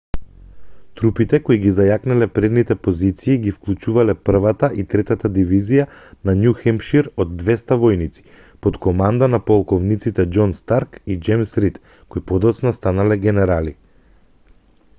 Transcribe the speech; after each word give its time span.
трупите 0.99 1.39
кои 1.47 1.57
ги 1.63 1.71
зајакнале 1.79 2.27
предните 2.37 2.75
позиции 2.85 3.35
ги 3.43 3.51
вклучувале 3.57 4.13
1-та 4.29 4.69
и 4.83 4.85
3-та 4.93 5.29
дивизија 5.35 5.85
на 6.29 6.35
њу 6.39 6.53
хемпшир 6.63 7.09
од 7.25 7.35
200 7.43 7.77
војници 7.83 8.25
под 8.67 8.79
команда 8.87 9.29
на 9.35 9.41
полковниците 9.51 10.25
џон 10.39 10.55
старк 10.61 10.97
и 11.17 11.19
џејмс 11.29 11.55
рид 11.67 11.77
кои 12.15 12.25
подоцна 12.33 12.73
станале 12.79 13.19
генерали 13.27 13.75